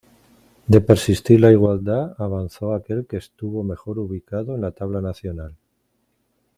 [0.75, 5.55] De persistir la igualdad, avanzó aquel que estuvo mejor ubicado en la tabla nacional.